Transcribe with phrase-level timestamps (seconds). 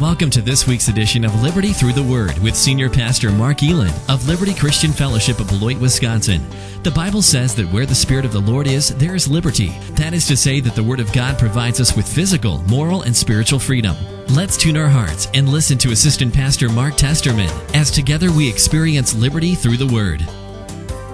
[0.00, 3.92] Welcome to this week's edition of Liberty Through the Word with Senior Pastor Mark Elin
[4.08, 6.40] of Liberty Christian Fellowship of Beloit, Wisconsin.
[6.84, 9.78] The Bible says that where the Spirit of the Lord is, there is liberty.
[9.96, 13.14] That is to say, that the Word of God provides us with physical, moral, and
[13.14, 13.94] spiritual freedom.
[14.28, 19.14] Let's tune our hearts and listen to Assistant Pastor Mark Testerman as together we experience
[19.14, 20.26] liberty through the Word.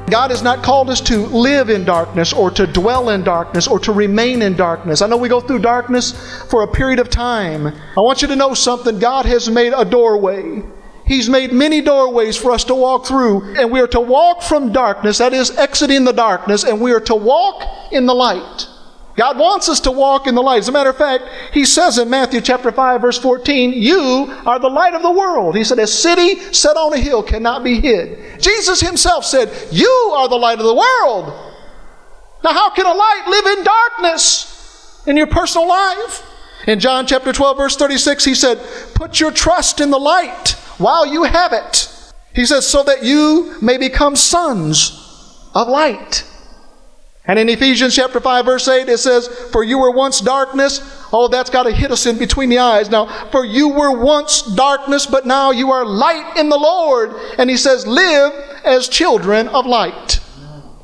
[0.09, 3.80] God has not called us to live in darkness or to dwell in darkness or
[3.80, 5.02] to remain in darkness.
[5.02, 6.12] I know we go through darkness
[6.48, 7.66] for a period of time.
[7.66, 8.98] I want you to know something.
[9.01, 10.62] God has made a doorway.
[11.05, 14.73] He's made many doorways for us to walk through, and we are to walk from
[14.73, 18.66] darkness, that is, exiting the darkness, and we are to walk in the light.
[19.16, 20.59] God wants us to walk in the light.
[20.59, 24.59] As a matter of fact, He says in Matthew chapter 5, verse 14, You are
[24.59, 25.57] the light of the world.
[25.57, 28.41] He said, A city set on a hill cannot be hid.
[28.41, 31.33] Jesus Himself said, You are the light of the world.
[32.45, 36.23] Now, how can a light live in darkness in your personal life?
[36.66, 38.60] In John chapter 12, verse 36, He said,
[38.95, 41.88] Put your trust in the light while you have it.
[42.35, 46.24] He says, So that you may become sons of light.
[47.29, 50.80] And in Ephesians chapter 5 verse 8 it says, "For you were once darkness."
[51.13, 52.91] Oh, that's got to hit us in between the eyes.
[52.91, 57.51] Now, "For you were once darkness, but now you are light in the Lord." And
[57.51, 58.33] he says, "Live
[58.65, 60.21] as children of light."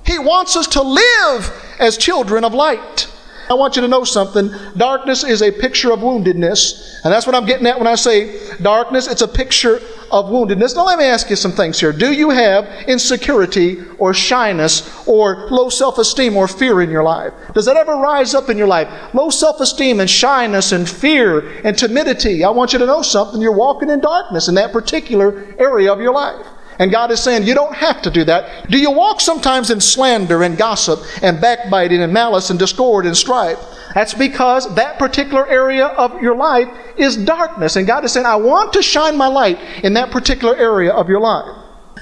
[0.04, 3.06] He wants us to live as children of light.
[3.50, 4.50] I want you to know something.
[4.76, 7.00] Darkness is a picture of woundedness.
[7.04, 9.08] And that's what I'm getting at when I say darkness.
[9.08, 9.80] It's a picture
[10.12, 10.76] of woundedness.
[10.76, 11.92] Now, let me ask you some things here.
[11.92, 17.32] Do you have insecurity or shyness or low self esteem or fear in your life?
[17.54, 18.88] Does that ever rise up in your life?
[19.14, 22.44] Low self esteem and shyness and fear and timidity.
[22.44, 23.40] I want you to know something.
[23.40, 26.46] You're walking in darkness in that particular area of your life.
[26.78, 28.70] And God is saying, you don't have to do that.
[28.70, 33.16] Do you walk sometimes in slander and gossip and backbiting and malice and discord and
[33.16, 33.58] strife?
[33.94, 37.76] That's because that particular area of your life is darkness.
[37.76, 41.08] And God is saying, I want to shine my light in that particular area of
[41.08, 41.58] your life.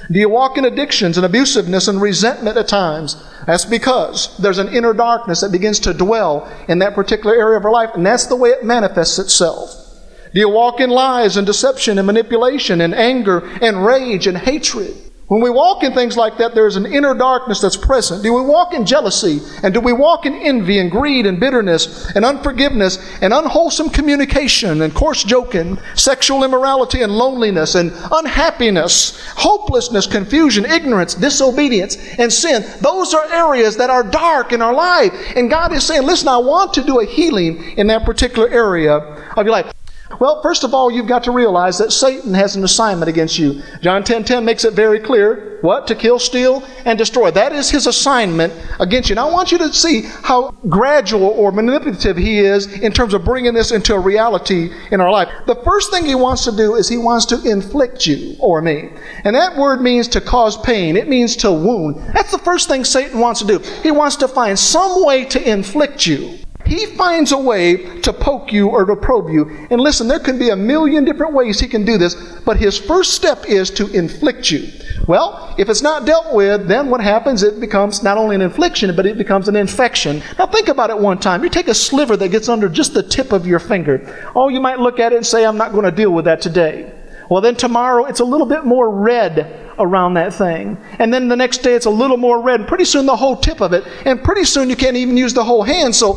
[0.09, 3.21] Do you walk in addictions and abusiveness and resentment at times?
[3.45, 7.65] That's because there's an inner darkness that begins to dwell in that particular area of
[7.65, 9.90] our life, and that's the way it manifests itself.
[10.33, 14.95] Do you walk in lies and deception and manipulation and anger and rage and hatred?
[15.31, 18.21] When we walk in things like that, there is an inner darkness that's present.
[18.21, 19.39] Do we walk in jealousy?
[19.63, 24.81] And do we walk in envy and greed and bitterness and unforgiveness and unwholesome communication
[24.81, 32.65] and coarse joking, sexual immorality and loneliness and unhappiness, hopelessness, confusion, ignorance, disobedience, and sin?
[32.81, 35.13] Those are areas that are dark in our life.
[35.37, 38.95] And God is saying, listen, I want to do a healing in that particular area
[38.97, 39.70] of your life.
[40.19, 43.61] Well, first of all, you've got to realize that Satan has an assignment against you.
[43.81, 45.87] John 10:10 10, 10 makes it very clear, what?
[45.87, 47.31] To kill, steal, and destroy.
[47.31, 49.13] That is his assignment against you.
[49.13, 53.23] And I want you to see how gradual or manipulative he is in terms of
[53.23, 55.29] bringing this into a reality in our life.
[55.47, 58.89] The first thing he wants to do is he wants to inflict you or me.
[59.23, 60.97] And that word means to cause pain.
[60.97, 61.95] It means to wound.
[62.13, 63.59] That's the first thing Satan wants to do.
[63.81, 66.39] He wants to find some way to inflict you.
[66.71, 69.67] He finds a way to poke you or to probe you.
[69.69, 72.15] And listen, there can be a million different ways he can do this,
[72.45, 74.71] but his first step is to inflict you.
[75.05, 77.43] Well, if it's not dealt with, then what happens?
[77.43, 80.23] It becomes not only an infliction, but it becomes an infection.
[80.39, 81.43] Now think about it one time.
[81.43, 84.31] You take a sliver that gets under just the tip of your finger.
[84.33, 86.39] Oh, you might look at it and say, I'm not going to deal with that
[86.41, 86.93] today.
[87.29, 90.77] Well, then tomorrow it's a little bit more red around that thing.
[90.99, 92.61] And then the next day it's a little more red.
[92.61, 93.85] And pretty soon the whole tip of it.
[94.05, 95.95] And pretty soon you can't even use the whole hand.
[95.95, 96.15] So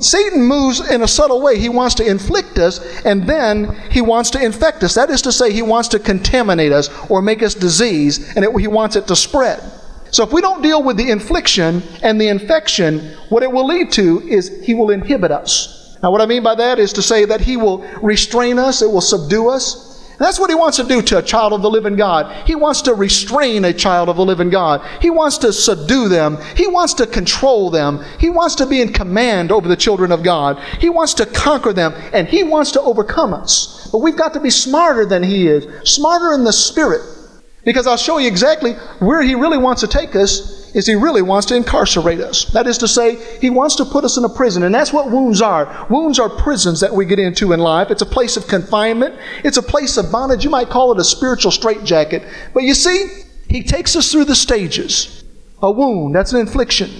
[0.00, 1.58] Satan moves in a subtle way.
[1.58, 4.94] He wants to inflict us and then he wants to infect us.
[4.94, 8.60] That is to say, he wants to contaminate us or make us disease and it,
[8.60, 9.60] he wants it to spread.
[10.10, 13.92] So if we don't deal with the infliction and the infection, what it will lead
[13.92, 15.98] to is he will inhibit us.
[16.02, 18.90] Now, what I mean by that is to say that he will restrain us, it
[18.90, 19.85] will subdue us,
[20.18, 22.46] that's what he wants to do to a child of the living God.
[22.46, 24.86] He wants to restrain a child of the living God.
[25.02, 26.38] He wants to subdue them.
[26.56, 28.02] He wants to control them.
[28.18, 30.58] He wants to be in command over the children of God.
[30.80, 33.88] He wants to conquer them, and he wants to overcome us.
[33.92, 37.02] But we've got to be smarter than he is, smarter in the spirit.
[37.64, 41.22] Because I'll show you exactly where he really wants to take us is he really
[41.22, 42.44] wants to incarcerate us.
[42.52, 44.62] That is to say, he wants to put us in a prison.
[44.62, 45.86] And that's what wounds are.
[45.88, 47.90] Wounds are prisons that we get into in life.
[47.90, 50.44] It's a place of confinement, it's a place of bondage.
[50.44, 52.24] You might call it a spiritual straitjacket.
[52.52, 53.06] But you see,
[53.48, 55.24] he takes us through the stages.
[55.62, 56.90] A wound, that's an infliction.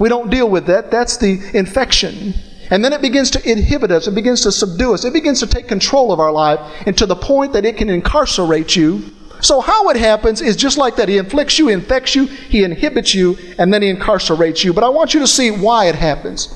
[0.00, 0.90] We don't deal with that.
[0.90, 2.32] That's the infection.
[2.70, 4.06] And then it begins to inhibit us.
[4.06, 5.04] It begins to subdue us.
[5.04, 7.90] It begins to take control of our life and to the point that it can
[7.90, 9.12] incarcerate you
[9.46, 11.08] so, how it happens is just like that.
[11.08, 14.72] He inflicts you, infects you, he inhibits you, and then he incarcerates you.
[14.72, 16.52] But I want you to see why it happens.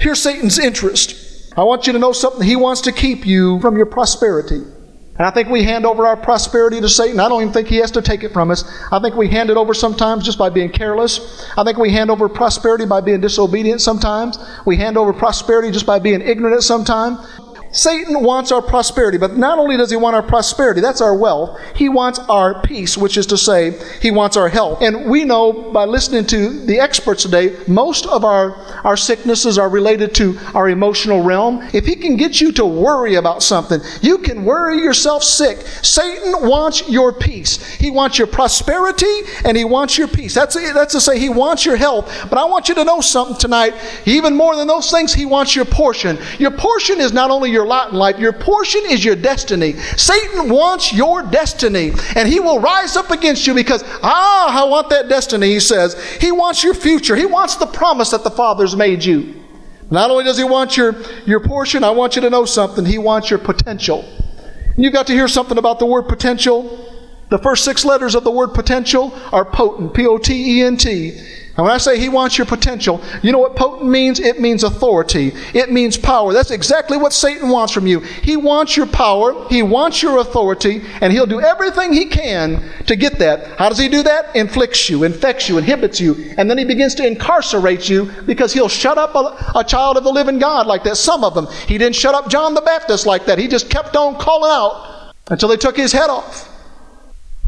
[0.00, 1.52] Here's Satan's interest.
[1.56, 2.44] I want you to know something.
[2.44, 4.60] He wants to keep you from your prosperity.
[5.18, 7.20] And I think we hand over our prosperity to Satan.
[7.20, 8.64] I don't even think he has to take it from us.
[8.90, 11.46] I think we hand it over sometimes just by being careless.
[11.56, 14.36] I think we hand over prosperity by being disobedient sometimes.
[14.66, 17.18] We hand over prosperity just by being ignorant sometimes.
[17.72, 21.58] Satan wants our prosperity, but not only does he want our prosperity, that's our wealth,
[21.74, 24.82] he wants our peace, which is to say, he wants our health.
[24.82, 28.54] And we know by listening to the experts today, most of our,
[28.84, 31.62] our sicknesses are related to our emotional realm.
[31.72, 35.58] If he can get you to worry about something, you can worry yourself sick.
[35.82, 37.74] Satan wants your peace.
[37.76, 39.06] He wants your prosperity
[39.46, 40.34] and he wants your peace.
[40.34, 42.26] That's, that's to say, he wants your health.
[42.28, 43.74] But I want you to know something tonight.
[44.04, 46.18] Even more than those things, he wants your portion.
[46.38, 48.18] Your portion is not only your your lot in life.
[48.18, 49.74] Your portion is your destiny.
[49.96, 54.90] Satan wants your destiny, and he will rise up against you because, ah, I want
[54.90, 56.00] that destiny, he says.
[56.20, 57.14] He wants your future.
[57.14, 59.34] He wants the promise that the Father's made you.
[59.90, 62.84] Not only does he want your, your portion, I want you to know something.
[62.84, 64.04] He wants your potential.
[64.74, 66.88] And you got to hear something about the word potential.
[67.28, 70.76] The first six letters of the word potential are potent, P O T E N
[70.76, 71.20] T.
[71.54, 74.18] And when I say he wants your potential, you know what potent means?
[74.18, 75.32] It means authority.
[75.52, 76.32] It means power.
[76.32, 78.00] That's exactly what Satan wants from you.
[78.00, 82.96] He wants your power, he wants your authority, and he'll do everything he can to
[82.96, 83.58] get that.
[83.58, 84.34] How does he do that?
[84.34, 88.68] Inflicts you, infects you, inhibits you, and then he begins to incarcerate you because he'll
[88.68, 90.96] shut up a, a child of the living God like that.
[90.96, 91.46] Some of them.
[91.68, 93.38] He didn't shut up John the Baptist like that.
[93.38, 96.48] He just kept on calling out until they took his head off.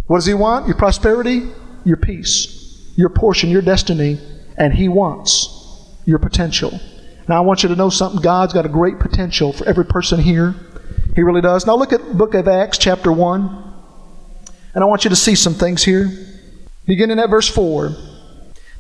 [0.09, 0.67] What does he want?
[0.67, 1.49] Your prosperity,
[1.87, 2.64] your peace
[2.96, 4.19] your portion, your destiny,
[4.56, 5.49] and He wants
[6.05, 6.81] your potential.
[7.29, 8.20] Now, I want you to know something.
[8.20, 10.55] God's got a great potential for every person here.
[11.17, 11.67] He really does.
[11.67, 13.64] Now, look at book of Acts, chapter 1.
[14.75, 16.11] And I want you to see some things here.
[16.87, 17.94] Beginning at verse 4.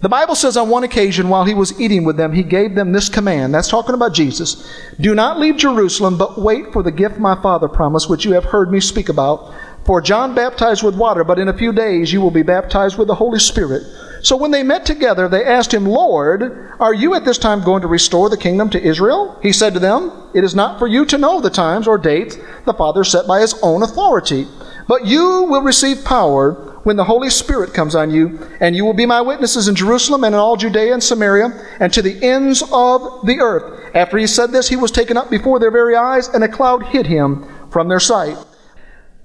[0.00, 2.92] The Bible says on one occasion while he was eating with them, he gave them
[2.92, 3.54] this command.
[3.54, 4.70] That's talking about Jesus.
[5.00, 8.44] Do not leave Jerusalem, but wait for the gift my Father promised, which you have
[8.44, 9.54] heard me speak about.
[9.86, 13.08] For John baptized with water, but in a few days you will be baptized with
[13.08, 13.82] the Holy Spirit.
[14.24, 17.82] So when they met together, they asked him, Lord, are you at this time going
[17.82, 19.38] to restore the kingdom to Israel?
[19.42, 22.38] He said to them, It is not for you to know the times or dates
[22.64, 24.48] the Father set by his own authority,
[24.88, 26.52] but you will receive power
[26.84, 30.24] when the Holy Spirit comes on you, and you will be my witnesses in Jerusalem
[30.24, 33.94] and in all Judea and Samaria, and to the ends of the earth.
[33.94, 36.82] After he said this, he was taken up before their very eyes, and a cloud
[36.84, 38.38] hid him from their sight.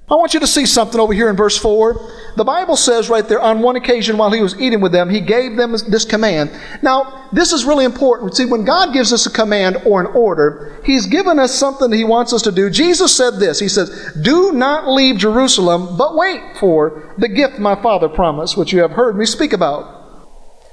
[0.09, 2.33] I want you to see something over here in verse 4.
[2.35, 5.21] The Bible says right there, on one occasion while he was eating with them, he
[5.21, 6.51] gave them this command.
[6.81, 8.35] Now, this is really important.
[8.35, 12.03] See, when God gives us a command or an order, he's given us something he
[12.03, 12.71] wants us to do.
[12.71, 17.79] Jesus said this He says, Do not leave Jerusalem, but wait for the gift my
[17.79, 19.99] Father promised, which you have heard me speak about.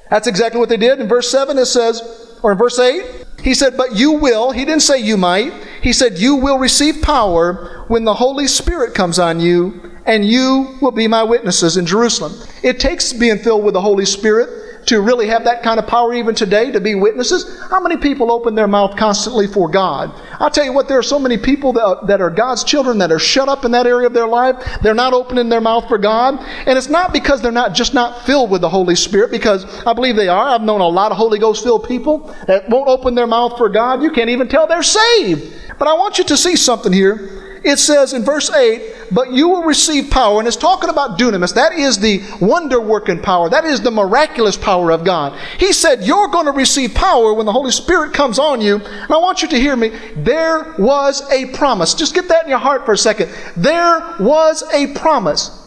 [0.09, 1.01] That's exactly what they did.
[1.01, 4.65] In verse 7, it says, or in verse 8, he said, But you will, he
[4.65, 5.53] didn't say you might,
[5.83, 10.77] he said, You will receive power when the Holy Spirit comes on you, and you
[10.81, 12.35] will be my witnesses in Jerusalem.
[12.63, 16.15] It takes being filled with the Holy Spirit to really have that kind of power
[16.15, 17.61] even today to be witnesses?
[17.71, 20.13] How many people open their mouth constantly for God?
[20.39, 23.11] I'll tell you what, there are so many people that, that are God's children that
[23.11, 24.57] are shut up in that area of their life.
[24.83, 26.39] They're not opening their mouth for God.
[26.67, 29.93] And it's not because they're not just not filled with the Holy Spirit, because I
[29.93, 30.49] believe they are.
[30.49, 33.69] I've known a lot of Holy Ghost filled people that won't open their mouth for
[33.69, 34.03] God.
[34.03, 35.53] You can't even tell they're saved.
[35.79, 39.49] But I want you to see something here it says in verse 8, but you
[39.49, 40.39] will receive power.
[40.39, 41.55] And it's talking about dunamis.
[41.55, 43.49] That is the wonder working power.
[43.49, 45.39] That is the miraculous power of God.
[45.59, 48.77] He said, You're going to receive power when the Holy Spirit comes on you.
[48.77, 49.89] And I want you to hear me.
[50.17, 51.95] There was a promise.
[51.95, 53.31] Just get that in your heart for a second.
[53.57, 55.63] There was a promise.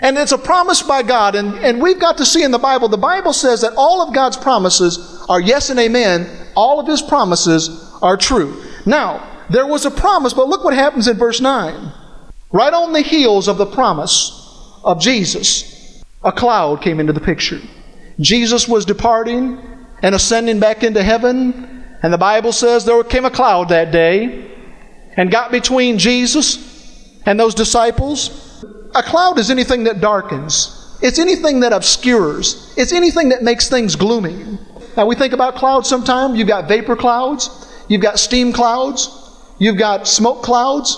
[0.00, 1.34] And it's a promise by God.
[1.34, 4.14] And, and we've got to see in the Bible, the Bible says that all of
[4.14, 6.28] God's promises are yes and amen.
[6.54, 8.62] All of His promises are true.
[8.86, 11.92] Now, there was a promise, but look what happens in verse 9.
[12.52, 14.32] Right on the heels of the promise
[14.84, 17.60] of Jesus, a cloud came into the picture.
[18.20, 19.58] Jesus was departing
[20.02, 24.50] and ascending back into heaven, and the Bible says there came a cloud that day
[25.16, 28.64] and got between Jesus and those disciples.
[28.94, 33.96] A cloud is anything that darkens, it's anything that obscures, it's anything that makes things
[33.96, 34.58] gloomy.
[34.96, 36.38] Now, we think about clouds sometimes.
[36.38, 37.50] You've got vapor clouds,
[37.88, 39.08] you've got steam clouds,
[39.58, 40.96] You've got smoke clouds.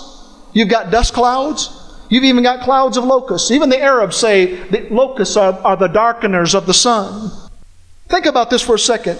[0.53, 1.77] You've got dust clouds.
[2.09, 3.51] You've even got clouds of locusts.
[3.51, 7.31] Even the Arabs say that locusts are, are the darkeners of the sun.
[8.09, 9.17] Think about this for a second.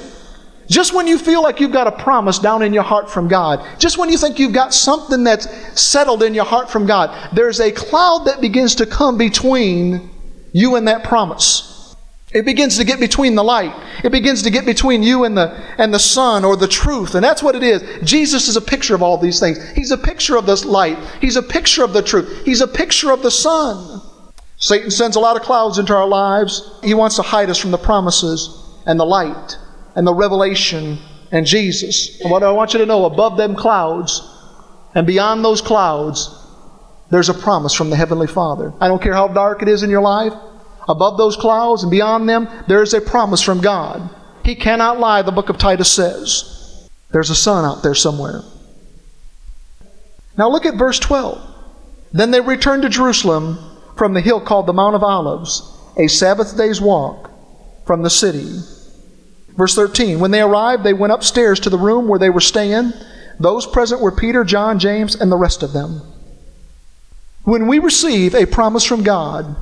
[0.68, 3.66] Just when you feel like you've got a promise down in your heart from God,
[3.80, 5.48] just when you think you've got something that's
[5.80, 10.10] settled in your heart from God, there's a cloud that begins to come between
[10.54, 11.71] you and that promise.
[12.34, 13.76] It begins to get between the light.
[14.04, 17.16] It begins to get between you and the, and the sun or the truth.
[17.16, 17.84] And that's what it is.
[18.04, 19.72] Jesus is a picture of all these things.
[19.72, 20.98] He's a picture of this light.
[21.20, 22.46] He's a picture of the truth.
[22.46, 24.02] He's a picture of the sun.
[24.58, 26.80] Satan sends a lot of clouds into our lives.
[26.84, 29.58] He wants to hide us from the promises and the light
[29.96, 31.00] and the revelation
[31.32, 32.22] and Jesus.
[32.22, 34.22] And what I want you to know above them clouds
[34.96, 36.30] and beyond those clouds,
[37.10, 38.72] there's a promise from the Heavenly Father.
[38.80, 40.34] I don't care how dark it is in your life.
[40.88, 44.10] Above those clouds and beyond them, there is a promise from God.
[44.44, 46.90] He cannot lie, the book of Titus says.
[47.12, 48.42] There's a sun out there somewhere.
[50.38, 51.48] Now look at verse 12.
[52.12, 53.60] Then they returned to Jerusalem
[53.98, 55.62] from the hill called the Mount of Olives,
[55.98, 57.30] a Sabbath day's walk
[57.86, 58.60] from the city.
[59.56, 62.94] Verse 13 When they arrived, they went upstairs to the room where they were staying.
[63.40, 66.02] Those present were Peter, John, James, and the rest of them.
[67.44, 69.56] When we receive a promise from God,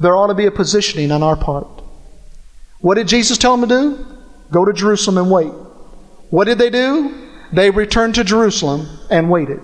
[0.00, 1.82] there ought to be a positioning on our part.
[2.80, 4.06] What did Jesus tell them to do?
[4.50, 5.52] Go to Jerusalem and wait.
[6.30, 7.28] What did they do?
[7.52, 9.60] They returned to Jerusalem and waited.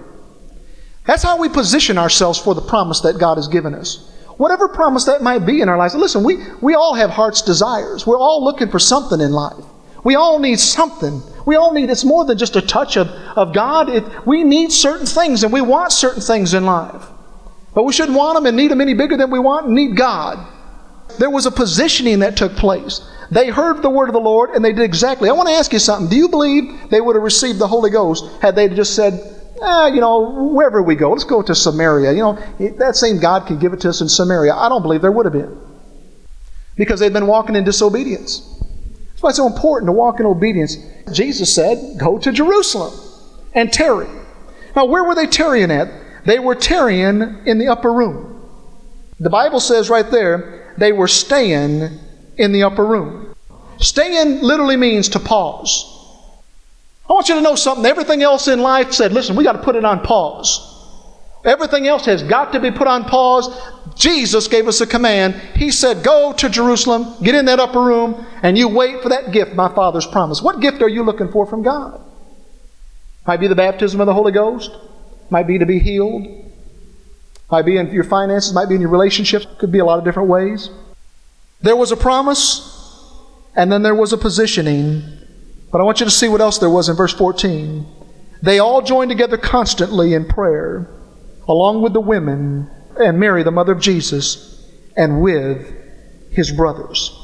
[1.07, 4.13] That's how we position ourselves for the promise that God has given us.
[4.37, 5.95] Whatever promise that might be in our lives.
[5.95, 8.07] Listen, we, we all have heart's desires.
[8.07, 9.65] We're all looking for something in life.
[10.05, 11.23] We all need something.
[11.47, 13.89] We all need, it's more than just a touch of, of God.
[13.89, 17.03] It, we need certain things and we want certain things in life.
[17.77, 19.99] But we shouldn't want them and need them any bigger than we want and need
[19.99, 20.39] God.
[21.19, 23.07] There was a positioning that took place.
[23.31, 25.29] They heard the word of the Lord and they did exactly.
[25.29, 26.09] I want to ask you something.
[26.09, 29.13] Do you believe they would have received the Holy Ghost had they just said,
[29.61, 32.13] eh, you know, wherever we go, let's go to Samaria.
[32.13, 32.39] You know,
[32.79, 34.55] that same God can give it to us in Samaria.
[34.55, 35.61] I don't believe there would have been.
[36.77, 38.41] Because they'd been walking in disobedience.
[39.11, 40.79] That's why it's so important to walk in obedience.
[41.13, 42.99] Jesus said, go to Jerusalem
[43.53, 44.09] and tarry.
[44.75, 46.06] Now, where were they tarrying at?
[46.27, 48.43] They were tarrying in the upper room.
[49.21, 51.99] The Bible says right there, they were staying
[52.37, 53.35] in the upper room.
[53.79, 55.93] Staying literally means to pause.
[57.09, 57.87] I want you to know something.
[57.87, 60.73] Everything else in life said, listen, we got to put it on pause.
[61.45, 63.49] Everything else has got to be put on pause.
[63.95, 65.35] Jesus gave us a command.
[65.55, 69.31] He said, Go to Jerusalem, get in that upper room, and you wait for that
[69.31, 70.43] gift my Father's promise.
[70.43, 72.01] What gift are you looking for from God?
[73.27, 74.73] Might be the baptism of the Holy Ghost.
[75.31, 76.27] Might be to be healed.
[77.51, 79.47] Might be in your finances, might be in your relationships.
[79.59, 80.71] Could be a lot of different ways.
[81.61, 83.13] There was a promise,
[83.55, 85.03] and then there was a positioning.
[85.71, 87.87] But I want you to see what else there was in verse 14.
[88.43, 90.89] They all joined together constantly in prayer,
[91.49, 95.73] along with the women and Mary, the mother of Jesus, and with
[96.31, 97.17] his brothers.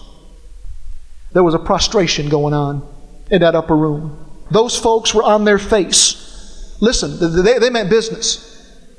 [1.33, 2.87] There was a prostration going on
[3.31, 4.31] in that upper room.
[4.51, 6.32] Those folks were on their face
[6.83, 8.51] Listen, they, they meant business.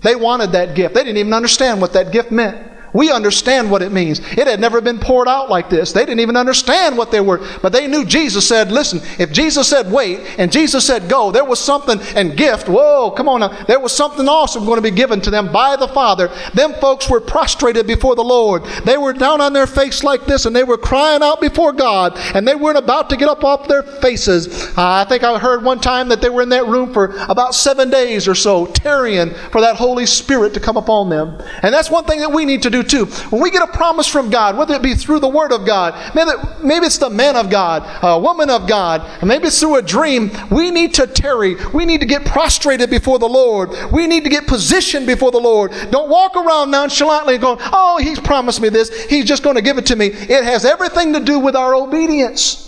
[0.01, 0.95] They wanted that gift.
[0.95, 2.71] They didn't even understand what that gift meant.
[2.93, 4.19] We understand what it means.
[4.19, 5.91] It had never been poured out like this.
[5.91, 9.67] They didn't even understand what they were, but they knew Jesus said, listen, if Jesus
[9.67, 12.69] said wait and Jesus said go, there was something and gift.
[12.69, 13.63] Whoa, come on now.
[13.65, 16.27] There was something awesome going to be given to them by the Father.
[16.53, 18.63] Them folks were prostrated before the Lord.
[18.85, 22.13] They were down on their face like this and they were crying out before God
[22.35, 24.47] and they weren't about to get up off their faces.
[24.77, 27.55] Uh, I think I heard one time that they were in that room for about
[27.55, 31.41] seven days or so, tarrying for that Holy Spirit to come upon them.
[31.63, 33.05] And that's one thing that we need to do too.
[33.05, 35.93] When we get a promise from God, whether it be through the Word of God,
[36.15, 40.31] maybe, it's the man of God, a woman of God, maybe it's through a dream,
[40.51, 41.55] we need to tarry.
[41.73, 43.69] We need to get prostrated before the Lord.
[43.91, 45.71] We need to get positioned before the Lord.
[45.91, 49.05] Don't walk around nonchalantly going, oh, He's promised me this.
[49.05, 50.07] He's just going to give it to me.
[50.07, 52.59] It has everything to do with our obedience.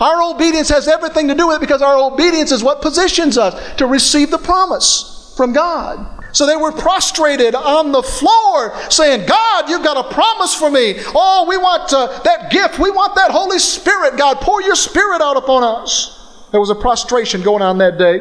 [0.00, 3.76] Our obedience has everything to do with it because our obedience is what positions us
[3.76, 6.13] to receive the promise from God.
[6.34, 10.96] So they were prostrated on the floor saying, God, you've got a promise for me.
[11.14, 12.80] Oh, we want uh, that gift.
[12.80, 14.38] We want that Holy Spirit, God.
[14.38, 16.48] Pour your Spirit out upon us.
[16.50, 18.20] There was a prostration going on that day.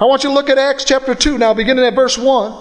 [0.00, 2.52] I want you to look at Acts chapter 2 now, beginning at verse 1.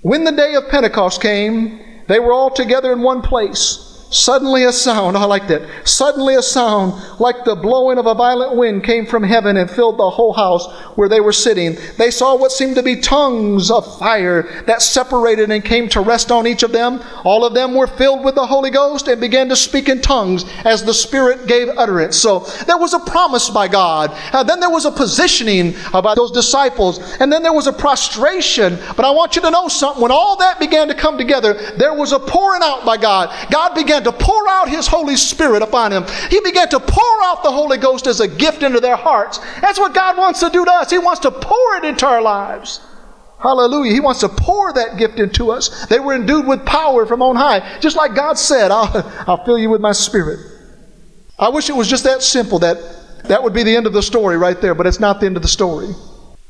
[0.00, 3.85] When the day of Pentecost came, they were all together in one place.
[4.10, 5.62] Suddenly a sound, I like that.
[5.84, 9.98] Suddenly a sound like the blowing of a violent wind came from heaven and filled
[9.98, 11.76] the whole house where they were sitting.
[11.98, 16.30] They saw what seemed to be tongues of fire that separated and came to rest
[16.30, 17.02] on each of them.
[17.24, 20.44] All of them were filled with the Holy Ghost and began to speak in tongues
[20.64, 22.16] as the Spirit gave utterance.
[22.16, 24.12] So there was a promise by God.
[24.32, 27.00] Uh, then there was a positioning about those disciples.
[27.20, 28.78] And then there was a prostration.
[28.94, 30.00] But I want you to know something.
[30.00, 33.34] When all that began to come together, there was a pouring out by God.
[33.50, 36.04] God began began to pour out His Holy Spirit upon him.
[36.30, 39.38] He began to pour out the Holy Ghost as a gift into their hearts.
[39.60, 40.90] That's what God wants to do to us.
[40.90, 42.80] He wants to pour it into our lives.
[43.38, 43.92] Hallelujah.
[43.92, 45.86] He wants to pour that gift into us.
[45.86, 47.78] They were endued with power from on high.
[47.80, 48.90] Just like God said, I'll,
[49.26, 50.40] I'll fill you with my spirit.
[51.38, 52.78] I wish it was just that simple that
[53.24, 55.36] that would be the end of the story right there, but it's not the end
[55.36, 55.88] of the story.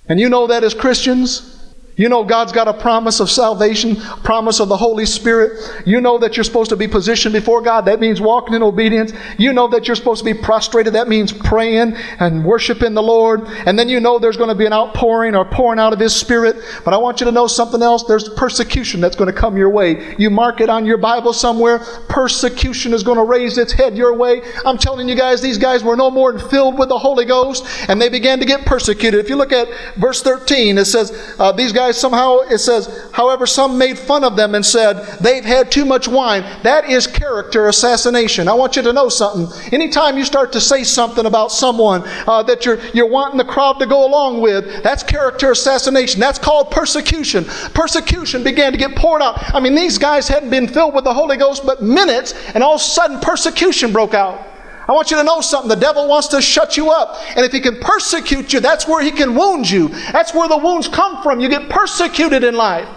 [0.09, 1.56] And you know that as Christians,
[1.97, 5.83] you know God's got a promise of salvation, promise of the Holy Spirit.
[5.87, 7.87] You know that you're supposed to be positioned before God.
[7.87, 9.13] That means walking in obedience.
[9.39, 10.93] You know that you're supposed to be prostrated.
[10.93, 13.47] That means praying and worshiping the Lord.
[13.67, 16.15] And then you know there's going to be an outpouring or pouring out of His
[16.15, 16.57] Spirit.
[16.85, 18.05] But I want you to know something else.
[18.05, 20.15] There's persecution that's going to come your way.
[20.19, 21.79] You mark it on your Bible somewhere.
[22.09, 24.43] Persecution is going to raise its head your way.
[24.67, 27.67] I'm telling you guys, these guys were no more than filled with the Holy Ghost
[27.89, 29.21] and they began to get persecuted.
[29.21, 33.47] If you look at verse 13, it says, uh, these guys somehow, it says, however,
[33.47, 36.43] some made fun of them and said, they've had too much wine.
[36.63, 38.49] That is character assassination.
[38.49, 39.73] I want you to know something.
[39.73, 43.79] Anytime you start to say something about someone uh, that you're, you're wanting the crowd
[43.81, 46.21] to go along with, that's character assassination.
[46.21, 47.45] That's called persecution.
[47.75, 49.55] Persecution began to get poured out.
[49.55, 52.75] I mean, these guys hadn't been filled with the Holy Ghost but minutes, and all
[52.75, 54.56] of a sudden persecution broke out.
[54.89, 55.69] I want you to know something.
[55.69, 57.17] The devil wants to shut you up.
[57.37, 59.89] And if he can persecute you, that's where he can wound you.
[59.89, 61.41] That's where the wounds come from.
[61.41, 62.89] You get persecuted in life.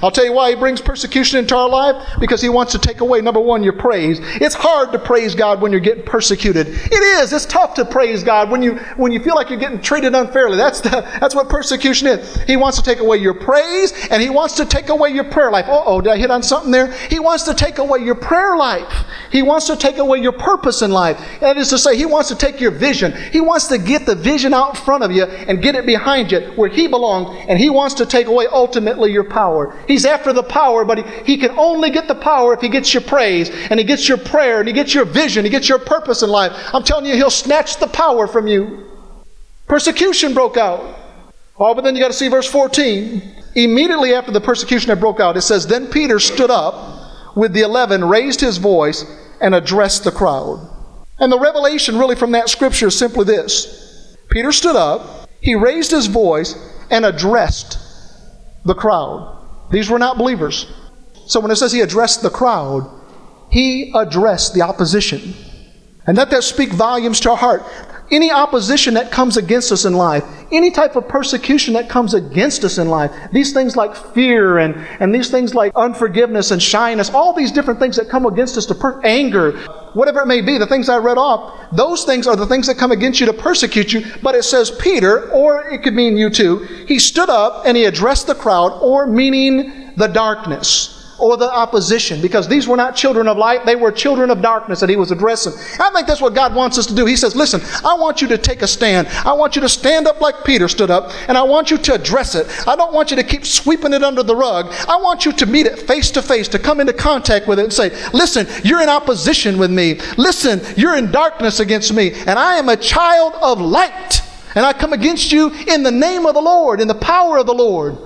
[0.00, 3.00] I'll tell you why he brings persecution into our life because he wants to take
[3.00, 4.18] away, number one, your praise.
[4.20, 6.66] It's hard to praise God when you're getting persecuted.
[6.66, 7.32] It is.
[7.32, 10.56] It's tough to praise God when you, when you feel like you're getting treated unfairly.
[10.56, 12.42] That's, the, that's what persecution is.
[12.42, 15.52] He wants to take away your praise and he wants to take away your prayer
[15.52, 15.66] life.
[15.68, 16.92] oh, did I hit on something there?
[17.08, 19.06] He wants to take away your prayer life.
[19.30, 21.18] He wants to take away your purpose in life.
[21.40, 23.12] That is to say, he wants to take your vision.
[23.30, 26.32] He wants to get the vision out in front of you and get it behind
[26.32, 27.44] you where he belongs.
[27.48, 29.76] And he wants to take away ultimately your power.
[29.86, 32.92] He's after the power, but he, he can only get the power if he gets
[32.94, 35.78] your praise and he gets your prayer and he gets your vision, he gets your
[35.78, 36.52] purpose in life.
[36.72, 38.86] I'm telling you, he'll snatch the power from you.
[39.66, 40.98] Persecution broke out.
[41.58, 43.22] Oh, but then you got to see verse 14.
[43.54, 47.62] Immediately after the persecution had broke out, it says, Then Peter stood up with the
[47.62, 49.04] eleven, raised his voice,
[49.40, 50.68] and addressed the crowd.
[51.18, 55.90] And the revelation really from that scripture is simply this Peter stood up, he raised
[55.90, 56.54] his voice,
[56.90, 57.78] and addressed
[58.64, 59.41] the crowd.
[59.72, 60.66] These were not believers.
[61.26, 62.88] So when it says he addressed the crowd,
[63.50, 65.34] he addressed the opposition.
[66.06, 67.64] And let that speak volumes to our heart.
[68.10, 72.64] Any opposition that comes against us in life, any type of persecution that comes against
[72.64, 77.08] us in life, these things like fear and, and these things like unforgiveness and shyness,
[77.10, 79.52] all these different things that come against us to per- anger,
[79.94, 82.76] whatever it may be, the things I read off, those things are the things that
[82.76, 84.04] come against you to persecute you.
[84.22, 87.84] But it says Peter, or it could mean you too, he stood up and he
[87.84, 90.91] addressed the crowd, or meaning the darkness
[91.22, 94.80] or the opposition because these were not children of light, they were children of darkness
[94.80, 95.52] that he was addressing.
[95.80, 97.06] I think that's what God wants us to do.
[97.06, 99.06] He says, Listen, I want you to take a stand.
[99.24, 101.94] I want you to stand up like Peter stood up, and I want you to
[101.94, 102.48] address it.
[102.66, 104.74] I don't want you to keep sweeping it under the rug.
[104.88, 107.62] I want you to meet it face to face, to come into contact with it
[107.62, 110.00] and say, Listen, you're in opposition with me.
[110.18, 114.22] Listen, you're in darkness against me, and I am a child of light.
[114.56, 117.46] And I come against you in the name of the Lord, in the power of
[117.46, 117.96] the Lord.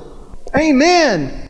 [0.55, 1.46] Amen.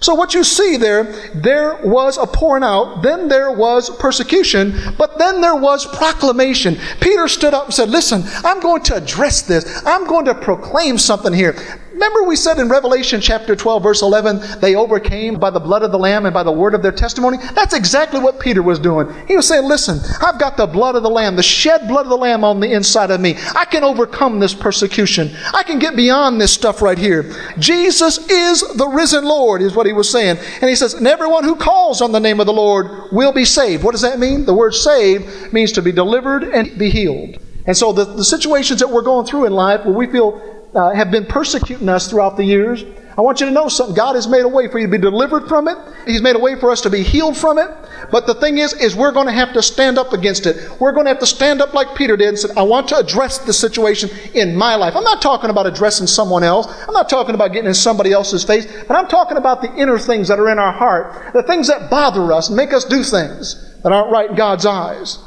[0.00, 1.04] So, what you see there,
[1.34, 6.76] there was a pouring out, then there was persecution, but then there was proclamation.
[7.00, 9.82] Peter stood up and said, Listen, I'm going to address this.
[9.86, 11.56] I'm going to proclaim something here.
[11.96, 15.92] Remember, we said in Revelation chapter 12, verse 11, they overcame by the blood of
[15.92, 17.38] the Lamb and by the word of their testimony?
[17.54, 19.08] That's exactly what Peter was doing.
[19.26, 22.10] He was saying, Listen, I've got the blood of the Lamb, the shed blood of
[22.10, 23.36] the Lamb on the inside of me.
[23.54, 25.34] I can overcome this persecution.
[25.54, 27.32] I can get beyond this stuff right here.
[27.58, 30.36] Jesus is the risen Lord, is what he was saying.
[30.60, 33.46] And he says, And everyone who calls on the name of the Lord will be
[33.46, 33.82] saved.
[33.82, 34.44] What does that mean?
[34.44, 37.38] The word saved means to be delivered and be healed.
[37.66, 40.94] And so the, the situations that we're going through in life where we feel uh,
[40.94, 42.84] have been persecuting us throughout the years.
[43.18, 43.96] I want you to know something.
[43.96, 45.78] God has made a way for you to be delivered from it.
[46.04, 47.70] He's made a way for us to be healed from it.
[48.10, 50.56] But the thing is, is we're going to have to stand up against it.
[50.78, 52.98] We're going to have to stand up like Peter did and say, I want to
[52.98, 54.94] address the situation in my life.
[54.94, 56.66] I'm not talking about addressing someone else.
[56.86, 58.66] I'm not talking about getting in somebody else's face.
[58.86, 61.32] But I'm talking about the inner things that are in our heart.
[61.32, 65.18] The things that bother us make us do things that aren't right in God's eyes.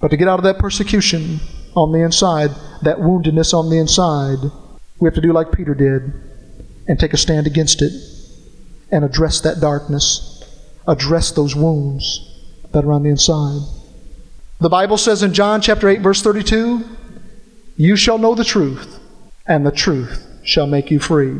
[0.00, 1.38] But to get out of that persecution
[1.76, 2.50] on the inside,
[2.82, 4.38] that woundedness on the inside,
[4.98, 6.12] we have to do like Peter did
[6.88, 7.92] and take a stand against it
[8.90, 10.42] and address that darkness,
[10.88, 12.32] address those wounds
[12.72, 13.60] that are on the inside.
[14.58, 16.84] The Bible says in John chapter 8 verse 32,
[17.76, 18.98] you shall know the truth
[19.46, 21.38] and the truth shall make you free.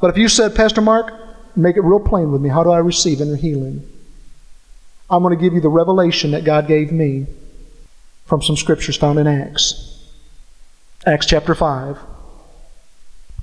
[0.00, 1.14] But if you said, Pastor Mark,
[1.56, 3.86] make it real plain with me, how do I receive inner healing?
[5.08, 7.26] I'm going to give you the revelation that God gave me
[8.30, 10.06] from some scriptures found in Acts.
[11.04, 11.98] Acts chapter 5.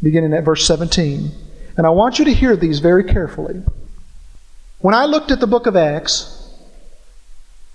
[0.01, 1.29] beginning at verse 17.
[1.75, 3.61] And I want you to hear these very carefully.
[4.79, 6.49] When I looked at the book of Acts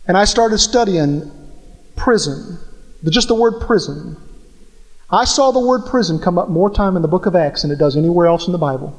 [0.08, 1.30] and I started studying
[1.94, 2.58] prison,
[3.04, 4.16] just the word prison,
[5.10, 7.70] I saw the word prison come up more time in the book of Acts than
[7.70, 8.98] it does anywhere else in the Bible.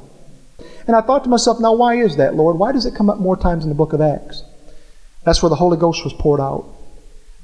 [0.86, 2.60] And I thought to myself, now why is that, Lord?
[2.60, 4.44] Why does it come up more times in the book of Acts?
[5.24, 6.70] That's where the Holy Ghost was poured out.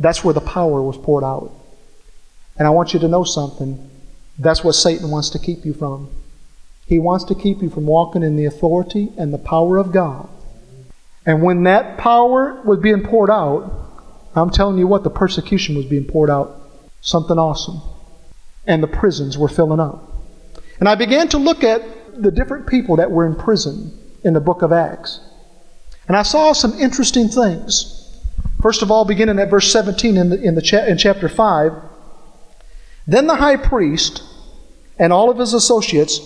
[0.00, 1.52] That's where the power was poured out.
[2.58, 3.90] And I want you to know something.
[4.38, 6.10] That's what Satan wants to keep you from.
[6.86, 10.28] He wants to keep you from walking in the authority and the power of God.
[11.26, 13.70] And when that power was being poured out,
[14.34, 16.60] I'm telling you what, the persecution was being poured out.
[17.02, 17.80] Something awesome.
[18.66, 20.10] And the prisons were filling up.
[20.78, 21.82] And I began to look at
[22.20, 25.20] the different people that were in prison in the book of Acts.
[26.08, 27.99] And I saw some interesting things.
[28.62, 31.72] First of all, beginning at verse 17 in, the, in, the cha- in chapter 5,
[33.06, 34.22] then the high priest
[34.98, 36.20] and all of his associates,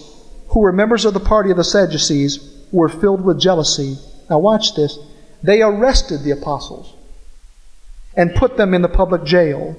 [0.48, 3.96] who were members of the party of the Sadducees, were filled with jealousy.
[4.28, 4.98] Now, watch this.
[5.42, 6.92] They arrested the apostles
[8.16, 9.76] and put them in the public jail.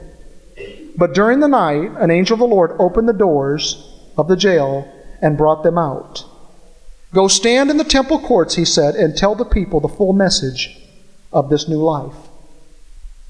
[0.97, 4.89] But during the night, an angel of the Lord opened the doors of the jail
[5.21, 6.23] and brought them out.
[7.13, 10.77] Go stand in the temple courts, he said, and tell the people the full message
[11.33, 12.15] of this new life.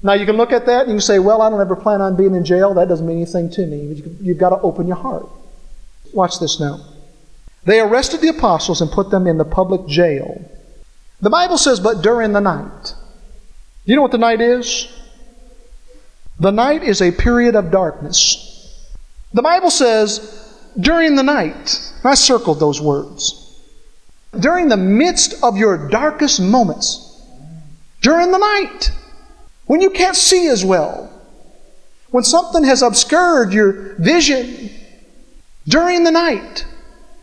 [0.02, 2.00] Now, you can look at that and you can say, Well, I don't ever plan
[2.00, 2.74] on being in jail.
[2.74, 4.02] That doesn't mean anything to me.
[4.20, 5.26] You've got to open your heart.
[6.12, 6.80] Watch this now.
[7.64, 10.48] They arrested the apostles and put them in the public jail.
[11.20, 12.94] The Bible says, But during the night.
[13.84, 14.88] Do you know what the night is?
[16.38, 18.42] The night is a period of darkness.
[19.32, 20.46] The Bible says,
[20.78, 21.92] during the night.
[22.04, 23.42] I circled those words.
[24.38, 27.22] During the midst of your darkest moments.
[28.02, 28.90] During the night.
[29.66, 31.12] When you can't see as well.
[32.10, 34.70] When something has obscured your vision.
[35.68, 36.66] During the night.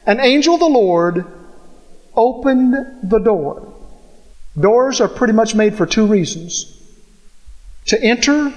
[0.06, 1.26] An angel of the Lord
[2.16, 3.74] opened the door.
[4.60, 6.80] Doors are pretty much made for two reasons
[7.86, 8.54] to enter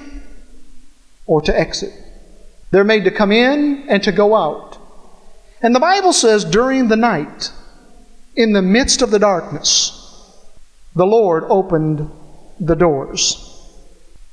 [1.27, 1.93] or to exit.
[2.71, 4.79] They're made to come in and to go out.
[5.63, 7.51] And the Bible says, during the night,
[8.35, 9.93] in the midst of the darkness,
[10.95, 12.11] the Lord opened
[12.61, 13.46] the doors.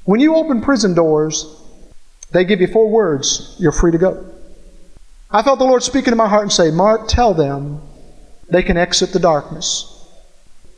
[0.05, 1.61] When you open prison doors,
[2.31, 4.29] they give you four words you're free to go.
[5.31, 7.81] I felt the Lord speaking to my heart and say, Mark, tell them
[8.49, 9.89] they can exit the darkness.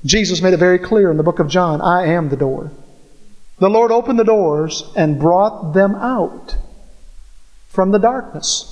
[0.06, 2.72] Jesus made it very clear in the book of John I am the door.
[3.60, 6.58] The Lord opened the doors and brought them out
[7.68, 8.72] from the darkness.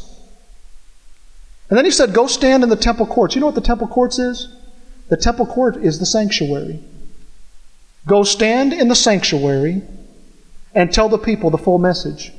[1.70, 3.34] And then he said, Go stand in the temple courts.
[3.34, 4.56] You know what the temple courts is?
[5.10, 6.80] The temple court is the sanctuary.
[8.06, 9.82] Go stand in the sanctuary
[10.76, 12.32] and tell the people the full message.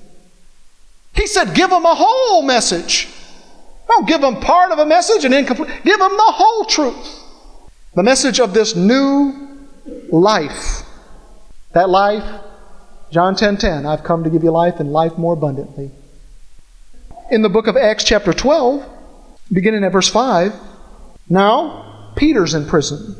[1.14, 3.08] He said, Give them a whole message.
[3.88, 5.70] Don't give them part of a message and incomplete.
[5.84, 7.20] Give them the whole truth.
[7.94, 9.58] The message of this new
[10.10, 10.82] life.
[11.72, 12.24] That life,
[13.10, 15.90] John 10:10, 10, 10, I've come to give you life and life more abundantly.
[17.30, 18.84] In the book of Acts chapter 12,
[19.52, 20.52] beginning at verse 5.
[21.28, 23.16] Now, Peter's in prison.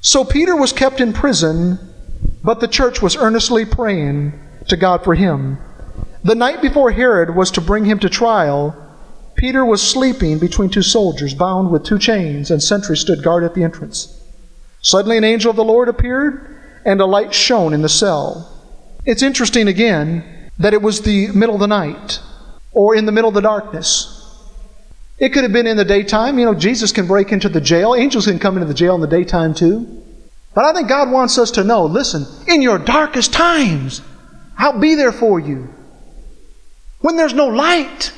[0.00, 1.78] So Peter was kept in prison,
[2.42, 4.32] but the church was earnestly praying
[4.68, 5.58] to God for him.
[6.22, 8.76] The night before Herod was to bring him to trial,
[9.36, 13.54] Peter was sleeping between two soldiers, bound with two chains, and sentries stood guard at
[13.54, 14.20] the entrance.
[14.82, 18.50] Suddenly, an angel of the Lord appeared, and a light shone in the cell.
[19.06, 22.20] It's interesting again that it was the middle of the night,
[22.72, 24.16] or in the middle of the darkness.
[25.18, 26.38] It could have been in the daytime.
[26.38, 27.94] You know, Jesus can break into the jail.
[27.94, 30.02] Angels can come into the jail in the daytime too.
[30.54, 34.02] But I think God wants us to know listen, in your darkest times,
[34.58, 35.72] I'll be there for you.
[37.00, 38.12] When there's no light,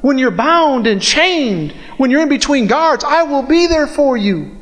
[0.00, 4.16] when you're bound and chained, when you're in between guards, I will be there for
[4.16, 4.56] you.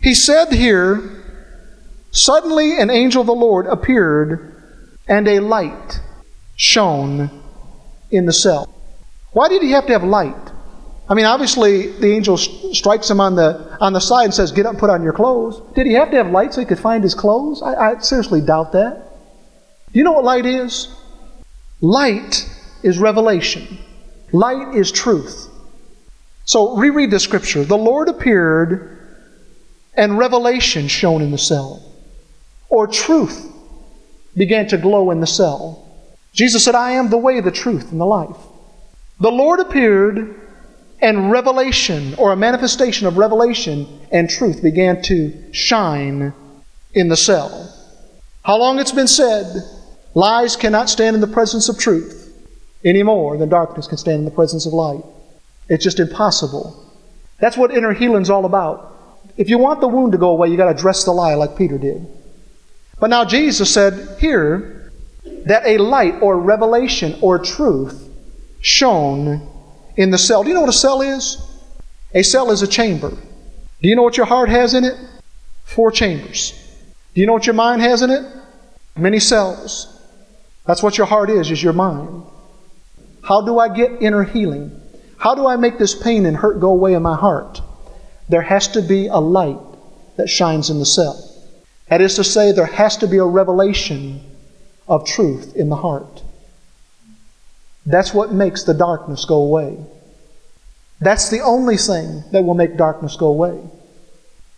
[0.00, 1.22] He said here,
[2.10, 4.62] Suddenly an angel of the Lord appeared,
[5.08, 6.00] and a light
[6.56, 7.42] shone
[8.10, 8.72] in the cell.
[9.32, 10.52] Why did he have to have light?
[11.08, 14.64] I mean, obviously, the angel strikes him on the, on the side and says, Get
[14.64, 15.60] up and put on your clothes.
[15.74, 17.62] Did he have to have light so he could find his clothes?
[17.62, 19.10] I, I seriously doubt that.
[19.92, 20.88] Do you know what light is?
[21.80, 22.48] Light
[22.82, 23.78] is revelation,
[24.32, 25.50] light is truth.
[26.46, 27.64] So, reread the scripture.
[27.64, 28.98] The Lord appeared,
[29.94, 31.82] and revelation shone in the cell,
[32.68, 33.50] or truth
[34.36, 35.80] began to glow in the cell.
[36.32, 38.36] Jesus said, I am the way, the truth, and the life.
[39.20, 40.43] The Lord appeared
[41.00, 46.32] and revelation, or a manifestation of revelation and truth, began to shine
[46.94, 47.70] in the cell.
[48.42, 49.62] How long it's been said,
[50.14, 52.20] lies cannot stand in the presence of truth
[52.84, 55.02] any more than darkness can stand in the presence of light.
[55.68, 56.92] It's just impossible.
[57.40, 58.92] That's what inner healing's all about.
[59.36, 61.56] If you want the wound to go away, you got to address the lie like
[61.56, 62.06] Peter did.
[63.00, 64.92] But now Jesus said here
[65.46, 68.08] that a light or revelation or truth
[68.60, 69.48] shone
[69.96, 70.42] in the cell.
[70.42, 71.38] Do you know what a cell is?
[72.14, 73.10] A cell is a chamber.
[73.10, 74.96] Do you know what your heart has in it?
[75.64, 76.52] Four chambers.
[77.14, 78.24] Do you know what your mind has in it?
[78.96, 80.00] Many cells.
[80.66, 82.24] That's what your heart is, is your mind.
[83.22, 84.80] How do I get inner healing?
[85.18, 87.60] How do I make this pain and hurt go away in my heart?
[88.28, 89.58] There has to be a light
[90.16, 91.30] that shines in the cell.
[91.88, 94.20] That is to say, there has to be a revelation
[94.88, 96.23] of truth in the heart.
[97.86, 99.78] That's what makes the darkness go away.
[101.00, 103.60] That's the only thing that will make darkness go away.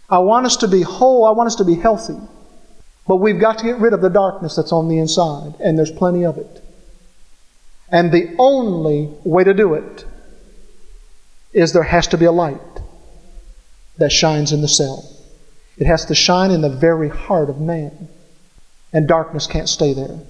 [0.09, 2.19] I want us to be whole, I want us to be healthy.
[3.09, 5.91] But we've got to get rid of the darkness that's on the inside, and there's
[5.91, 6.63] plenty of it.
[7.89, 10.05] And the only way to do it
[11.53, 12.61] is there has to be a light
[13.99, 15.09] that shines in the cell.
[15.79, 18.09] It has to shine in the very heart of man.
[18.93, 20.21] And darkness can't stay there.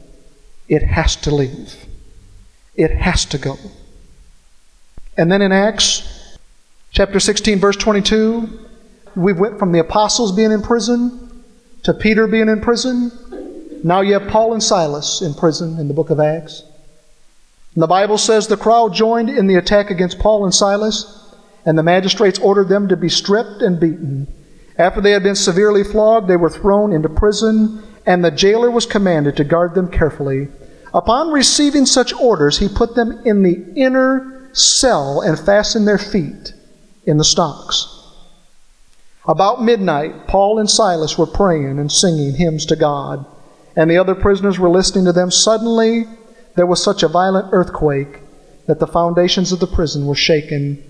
[0.68, 1.85] It has to leave.
[2.76, 3.56] It has to go.
[5.16, 6.38] And then in Acts
[6.90, 8.66] chapter 16, verse 22,
[9.16, 11.44] we went from the apostles being in prison
[11.84, 13.12] to Peter being in prison.
[13.82, 16.64] Now you have Paul and Silas in prison in the book of Acts.
[17.74, 21.32] And the Bible says the crowd joined in the attack against Paul and Silas,
[21.64, 24.26] and the magistrates ordered them to be stripped and beaten.
[24.78, 28.84] After they had been severely flogged, they were thrown into prison, and the jailer was
[28.84, 30.48] commanded to guard them carefully.
[30.96, 36.54] Upon receiving such orders, he put them in the inner cell and fastened their feet
[37.04, 37.86] in the stocks.
[39.28, 43.26] About midnight, Paul and Silas were praying and singing hymns to God,
[43.76, 45.30] and the other prisoners were listening to them.
[45.30, 46.06] Suddenly,
[46.54, 48.20] there was such a violent earthquake
[48.66, 50.82] that the foundations of the prison were shaken.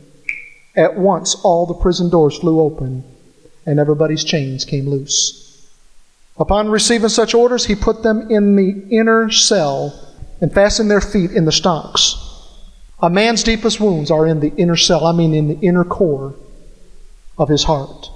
[0.77, 3.03] At once, all the prison doors flew open,
[3.67, 5.46] and everybody's chains came loose.
[6.39, 9.99] Upon receiving such orders, he put them in the inner cell
[10.41, 12.23] and fastened their feet in the stocks.
[13.01, 16.35] A man's deepest wounds are in the inner cell, I mean, in the inner core
[17.39, 18.11] of his heart.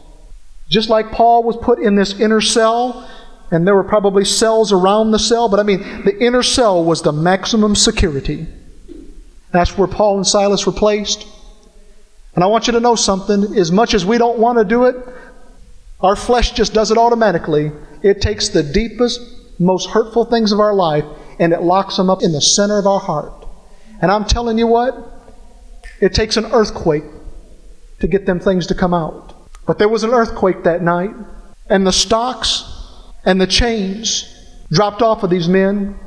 [0.69, 3.09] Just like Paul was put in this inner cell,
[3.51, 7.03] and there were probably cells around the cell, but I mean, the inner cell was
[7.03, 8.47] the maximum security.
[9.51, 11.27] That's where Paul and Silas were placed.
[12.35, 13.57] And I want you to know something.
[13.57, 14.97] As much as we don't want to do it,
[16.01, 17.73] our flesh just does it automatically.
[18.03, 19.21] It takes the deepest,
[19.59, 21.05] most hurtful things of our life
[21.41, 23.47] and it locks them up in the center of our heart.
[24.01, 24.95] And I'm telling you what,
[26.01, 27.05] it takes an earthquake
[28.01, 29.35] to get them things to come out.
[29.67, 31.15] But there was an earthquake that night,
[31.69, 32.65] and the stocks
[33.25, 34.35] and the chains
[34.71, 35.99] dropped off of these men.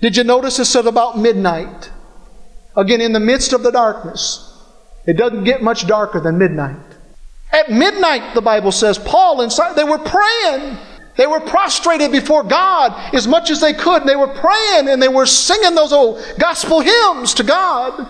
[0.00, 1.90] Did you notice it said about midnight?
[2.76, 4.50] Again, in the midst of the darkness.
[5.06, 6.76] It doesn't get much darker than midnight.
[7.52, 10.78] At midnight, the Bible says, Paul and Silas, they were praying.
[11.16, 14.04] They were prostrated before God as much as they could.
[14.04, 18.08] They were praying and they were singing those old gospel hymns to God.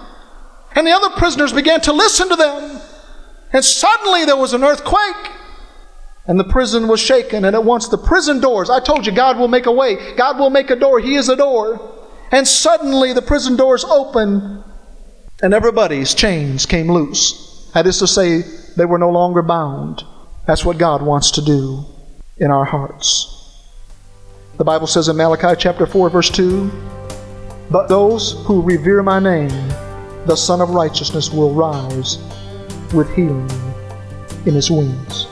[0.75, 2.81] And the other prisoners began to listen to them.
[3.53, 5.31] And suddenly there was an earthquake.
[6.27, 7.45] And the prison was shaken.
[7.45, 10.17] And at once the prison doors, I told you, God will make a way.
[10.17, 10.99] God will make a door.
[10.99, 12.07] He is a door.
[12.33, 14.65] And suddenly the prison doors opened
[15.43, 17.71] and everybody's chains came loose.
[17.75, 18.43] That is to say,
[18.77, 20.05] they were no longer bound.
[20.47, 21.85] That's what God wants to do
[22.39, 23.31] in our hearts.
[24.57, 26.71] The Bible says in Malachi chapter 4, verse 2
[27.71, 29.69] But those who revere my name,
[30.27, 32.19] the Sun of Righteousness will rise
[32.93, 33.51] with healing
[34.47, 35.27] in his wings.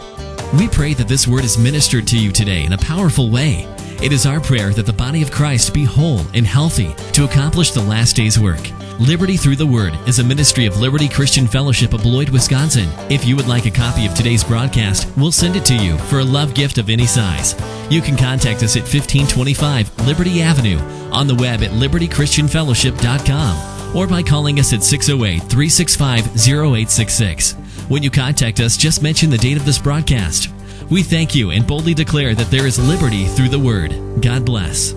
[0.58, 3.66] We pray that this word is ministered to you today in a powerful way.
[4.02, 7.70] It is our prayer that the body of Christ be whole and healthy to accomplish
[7.70, 8.60] the last day's work.
[9.00, 12.88] Liberty Through the Word is a ministry of Liberty Christian Fellowship of Beloit, Wisconsin.
[13.10, 16.20] If you would like a copy of today's broadcast, we'll send it to you for
[16.20, 17.54] a love gift of any size.
[17.90, 20.78] You can contact us at 1525 Liberty Avenue,
[21.10, 27.52] on the web at libertychristianfellowship.com, or by calling us at 608 365 0866.
[27.88, 30.50] When you contact us, just mention the date of this broadcast.
[30.90, 34.20] We thank you and boldly declare that there is liberty through the Word.
[34.20, 34.94] God bless.